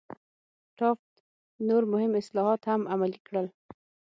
ټافت 0.77 1.13
نور 1.67 1.83
مهم 1.93 2.11
اصلاحات 2.21 2.61
هم 2.69 2.81
عملي 2.93 3.19
کړل. 3.27 3.47